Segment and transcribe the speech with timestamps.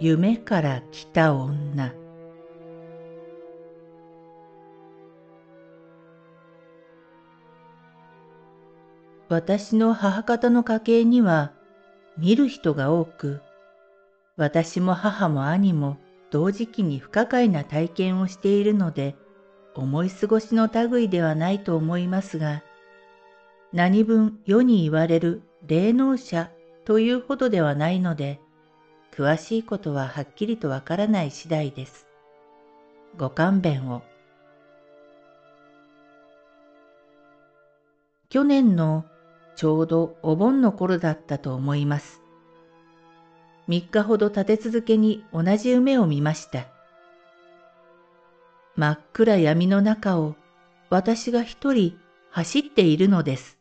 [0.00, 1.92] 夢から来た女。
[9.28, 11.52] 私の母方の家系には
[12.16, 13.40] 見る人が多く、
[14.36, 15.98] 私も母も兄も
[16.30, 19.16] 同時期に不可解な体験をしているので、
[19.74, 22.62] 思い過ごしの類ではないと思いますが、
[23.72, 26.52] 何分世に言われる霊能者
[26.84, 28.40] というほどではないので、
[29.18, 32.06] 詳しいことははっきりとわからない次第です。
[33.16, 34.02] ご勘弁を。
[38.28, 39.04] 去年の
[39.56, 42.22] ちょうどお盆の頃だったと思います。
[43.66, 46.68] 3日ほど立て続けに同じ夢を見ました。
[48.76, 50.36] 真っ暗闇の中を
[50.90, 51.98] 私が一人
[52.30, 53.58] 走っているのです。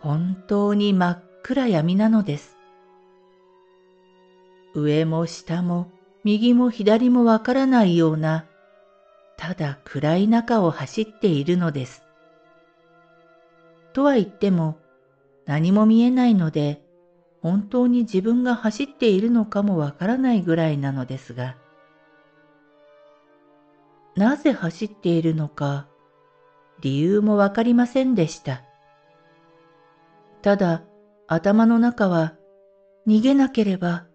[0.00, 2.55] 本当に真っ暗闇なのです。
[4.76, 5.90] 上も下も
[6.22, 8.44] 右も左もわからないような、
[9.38, 12.02] ただ暗い中を走っているのです。
[13.94, 14.78] とは言っても
[15.46, 16.82] 何も見えないので、
[17.40, 21.56] 本当に自分が走っているのかもわからないぐらいなのですが、
[24.14, 25.86] なぜ走っているのか、
[26.80, 28.62] 理由もわかりませんでした。
[30.42, 30.82] ただ、
[31.28, 32.34] 頭の中は、
[33.06, 34.05] 逃げなければ、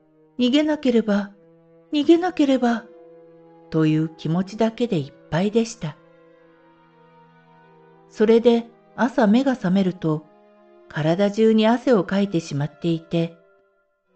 [0.41, 1.29] 逃げなければ、
[1.93, 2.85] 逃げなければ、
[3.69, 5.95] という気持ちだけでいっぱいでした。
[8.09, 8.65] それで
[8.95, 10.25] 朝目が覚めると、
[10.89, 13.37] 体中に汗をかいてしまっていて、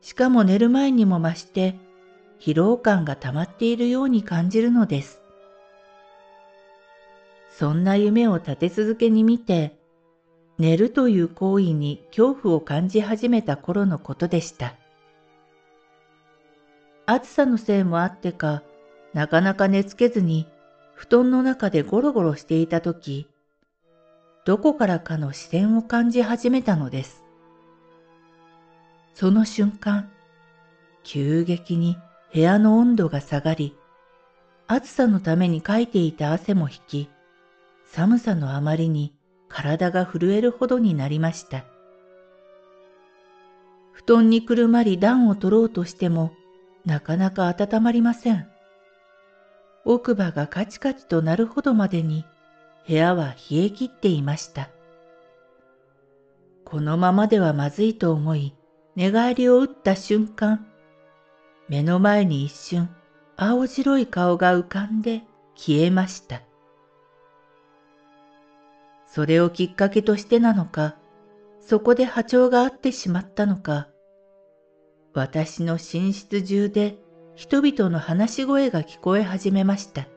[0.02, 1.76] しかも寝る前にも増して
[2.40, 5.22] 疲労感が溜まっているように感じるのです。
[7.52, 9.78] そんな夢を立て続けに見て、
[10.58, 14.74] 寝るという行為に恐怖を感じ始めた頃のことでした。
[17.08, 18.64] 暑さのせいもあってか、
[19.14, 20.48] なかなか寝つけずに
[20.96, 23.28] 布団の中でゴロゴロしていたとき、
[24.46, 27.24] どこからかの視線を感じ始めたのです。
[29.14, 30.10] その瞬間、
[31.04, 31.98] 急激に
[32.34, 33.78] 部屋の温度が下がり、
[34.68, 37.10] 暑さのためにかいていた汗も引き、
[37.86, 39.14] 寒さのあまりに
[39.48, 41.66] 体が震えるほどになりました。
[43.94, 46.34] 布団にくるまり暖を取ろうとしても、
[46.86, 48.48] なかなか温まりません。
[49.86, 52.26] 奥歯がカチカチとなるほどまでに
[52.88, 54.70] 部屋は冷え切っていました。
[56.64, 58.56] このままではまずいと思い、
[58.96, 60.66] 寝返りを打った瞬間、
[61.70, 62.90] 目の前に一瞬
[63.38, 65.24] 青白い顔が浮かんで
[65.56, 66.42] 消えました。
[69.08, 70.96] それをきっかけとしてなのか、
[71.62, 73.88] そこで波長があってしまったのか、
[75.16, 76.98] 私の寝室中で
[77.36, 80.08] 人々の話し声が聞こえ始めました。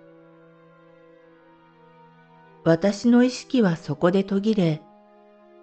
[2.65, 4.83] 私の意識はそこで途切れ、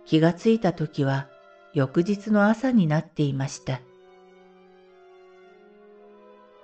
[0.05, 1.27] 気がついた時は
[1.73, 3.81] 翌日の朝になっていました。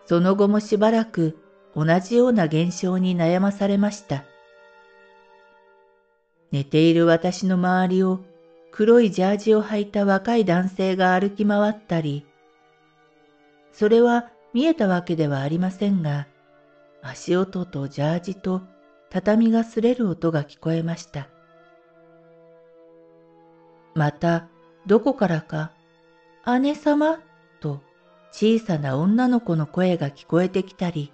[0.05, 1.37] その後もしばらく
[1.75, 4.23] 同じような現象に悩まされました。
[6.53, 8.21] 寝ている私の周りを
[8.71, 12.25] 黒いジャージを履いた若い男性が歩き回ったり、
[13.71, 16.27] それは見えたわけではありませんが、
[17.01, 18.61] 足音とジャージと
[19.09, 21.29] 畳が擦れる音が聞こえました。
[23.95, 24.47] また、
[24.85, 25.71] どこからか、
[26.61, 27.19] 姉様
[27.59, 27.81] と
[28.31, 31.11] 小さな女の子の声が聞こえてきたり、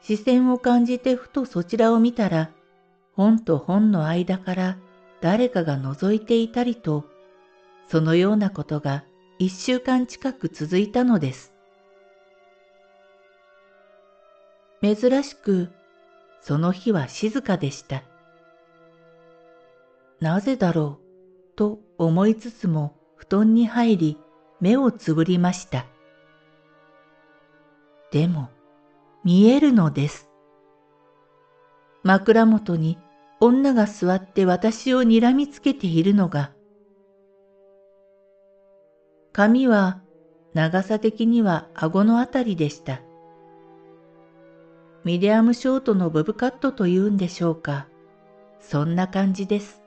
[0.00, 2.50] 視線を感じてふとそちらを見たら、
[3.14, 4.78] 本と本の間から
[5.20, 7.04] 誰かが覗いていたりと、
[7.88, 9.04] そのようなことが
[9.40, 11.52] 一週間近く続いたのです。
[14.82, 15.70] 珍しく、
[16.40, 18.02] その日は静かでした。
[20.18, 24.18] なぜだろう、と思いつつも布団に入り、
[24.60, 25.86] 目をつぶりました。
[28.10, 28.50] でも、
[29.22, 30.28] 見えるのです。
[32.02, 32.98] 枕元に
[33.38, 36.50] 女が座って私を睨みつけているのが
[39.38, 40.00] 髪は
[40.52, 43.02] 長さ的には顎のあたりでした。
[45.04, 47.86] ミディアムショートのボブカットというんでしょうか。
[48.60, 49.80] そんな感じです。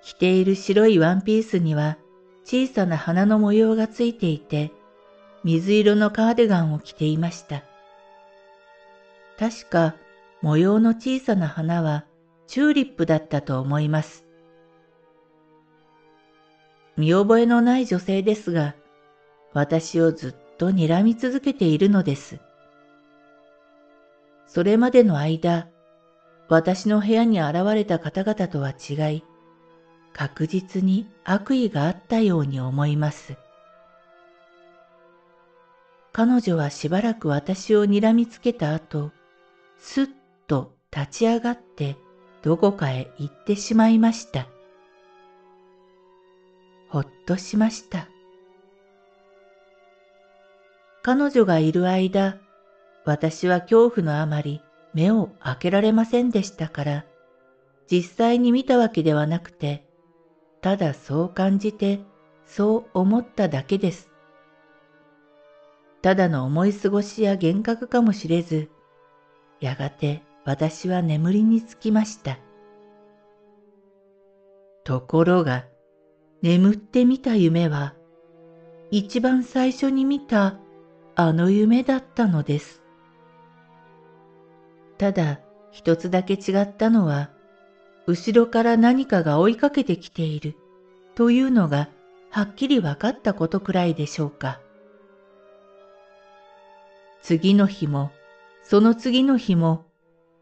[0.00, 1.98] 着ている白いワンピースには
[2.44, 4.70] 小さな花の模様がついていて、
[5.42, 7.64] 水色のカーデガンを着ていました。
[9.40, 9.96] 確か
[10.40, 12.04] 模様の小さな花は
[12.46, 14.25] チューリップだったと思います。
[16.96, 18.74] 見覚えのない女性ですが、
[19.52, 22.38] 私をずっと睨み続けているのです。
[24.46, 25.68] それまでの間、
[26.48, 29.24] 私の部屋に現れた方々とは違い、
[30.12, 33.36] 確実に悪意があったように思います。
[36.12, 39.10] 彼女はしばらく私を睨みつけた後、
[39.78, 40.08] すっ
[40.46, 41.96] と立ち上がって
[42.40, 44.46] どこかへ行ってしまいました。
[47.26, 48.08] としました。
[51.02, 52.38] 彼女がいる間、
[53.04, 54.60] 私は恐怖のあまり
[54.94, 57.04] 目を開けられませんでしたから、
[57.88, 59.86] 実際に見たわけではなくて、
[60.60, 62.00] ただそう感じて、
[62.46, 64.10] そう思っただけです。
[66.02, 68.70] ただの思い過ごしや幻覚かもしれず、
[69.60, 72.38] やがて私は眠りにつきました。
[74.84, 75.66] ところが、
[76.46, 77.94] 眠ってみた夢は、
[78.92, 80.60] 一番最初に見た
[81.16, 82.84] あの夢だったのです。
[84.96, 85.40] ただ
[85.72, 87.30] 一つだけ違ったのは、
[88.06, 90.54] 後ろから何かが追いかけてきている
[91.16, 91.88] というのが
[92.30, 94.60] はっきり分かったことくらいでしょうか。
[97.22, 98.12] 次の日も、
[98.62, 99.84] その次の日も、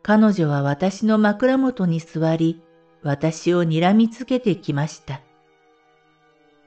[0.02, 2.60] 彼女は私の枕元に座り、
[3.02, 5.22] 私を睨みつけてきました。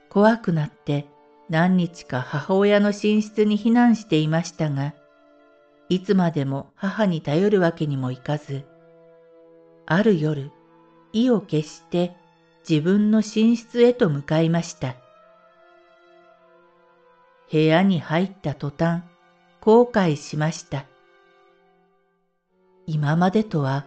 [0.09, 1.07] 怖くなって
[1.50, 4.94] 何日か母親の寝室に避難していましたが、
[5.89, 8.65] いつまでも母に頼るわけにもいかず、
[9.86, 10.51] ある夜、
[11.13, 12.15] 意を決して
[12.68, 14.95] 自分の寝室へと向かいました。
[17.50, 19.04] 部屋に入った途端、
[19.62, 20.86] 後悔しました。
[22.86, 23.86] 今までとは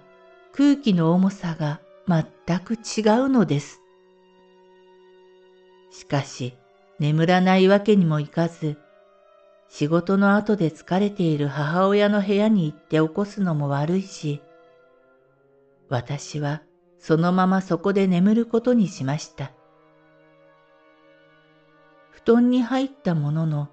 [0.53, 3.80] 空気の重さが全く違うのです。
[5.91, 6.57] しかし、
[6.99, 8.77] 眠らないわけにもいかず、
[9.69, 14.43] 仕事の後で疲れている母親の部屋に行って起こすのも悪いし、
[15.89, 16.63] 私は
[16.99, 19.53] そのままそこで眠ることにしました。
[22.11, 23.69] 布団に入ったものの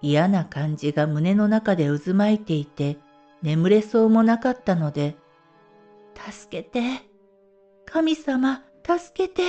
[0.00, 2.98] 嫌な感じが胸の中で渦巻いていて
[3.42, 5.16] 眠れそうもなかったので、
[6.14, 6.80] 助けて、
[7.84, 9.42] 神様、助けて、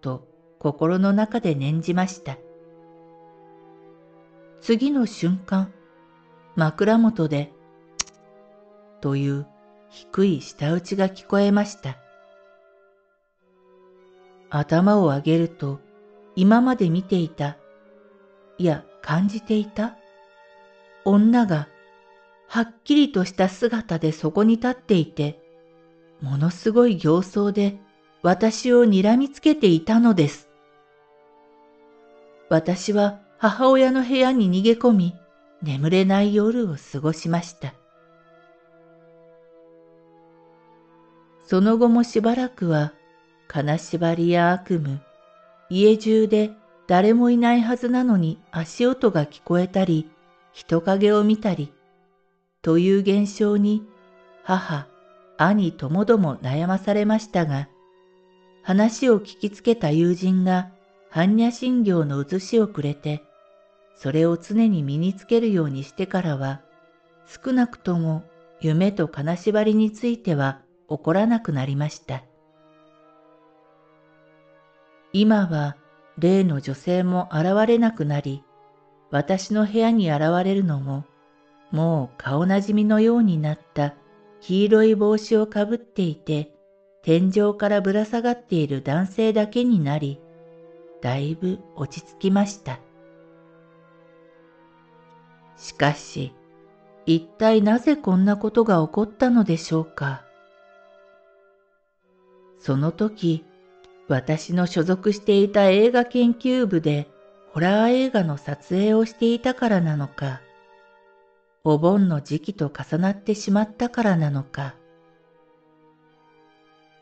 [0.00, 0.28] と
[0.58, 2.36] 心の中で念じました。
[4.60, 5.72] 次の瞬間、
[6.56, 7.52] 枕元で、
[9.00, 9.46] という
[9.90, 11.96] 低い舌打ちが聞こえました。
[14.50, 15.80] 頭を上げると、
[16.34, 17.56] 今まで見ていた、
[18.58, 19.96] いや感じていた、
[21.04, 21.68] 女が
[22.48, 25.40] はっきりとした姿でそこに立っていて、
[26.20, 27.78] ものすごい形相で
[28.22, 30.47] 私を睨みつけていたのです。
[32.48, 35.14] 私は母親の部屋に逃げ込み、
[35.62, 37.74] 眠れない夜を過ごしました。
[41.44, 42.92] その後もしばらくは、
[43.48, 45.00] 金縛りや悪夢、
[45.70, 46.50] 家中で
[46.86, 50.10] 誰もいないはずなのに足音が聞こえたり、
[50.52, 51.72] 人影を見たり、
[52.62, 53.86] という現象に
[54.42, 54.86] 母、
[55.36, 57.68] 兄ともども悩まされましたが、
[58.62, 60.70] 話を聞きつけた友人が
[61.10, 63.22] 般若心経の写しをくれて、
[63.94, 66.60] それを常に身につけるようにしてからは、
[67.26, 68.24] 少なくとも
[68.60, 72.22] 夢と金縛りについては起こらなくなりました。
[75.12, 75.76] 今は
[76.18, 78.44] 例の女性も現れなくなり、
[79.10, 81.04] 私の部屋に現れるのも、
[81.70, 83.94] もう顔なじみのようになった
[84.40, 86.52] 黄色い帽子をかぶっていて、
[87.02, 90.20] 天井からぶら下がっている男性だけになり、
[91.00, 92.80] だいぶ落ち着きました。
[95.56, 96.32] しかし、
[97.06, 100.24] 一体なぜこんなことが起こったのでしょうか？
[102.58, 103.44] その時、
[104.08, 107.08] 私の所属していた映画研究部で
[107.52, 110.40] ホラー映画の撮影をしていたからなのか、
[111.64, 114.74] お盆の時期と重なってしまったからなのか、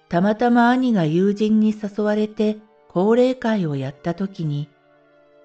[0.09, 2.59] たまたま兄が友人に誘われて
[2.97, 4.71] 高齢会をやった時に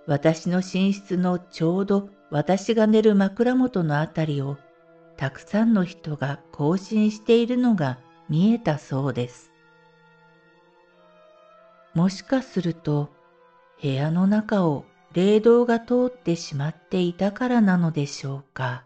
[0.07, 4.57] 私の寝室のちょうど私が寝る枕元のあたりを
[5.17, 9.51] たくさんの人が行進しているのが見えたそうです。
[11.93, 13.09] もしかすると
[13.81, 18.85] 部屋の中を霊道が通ってしまっていたからなのでしょうか。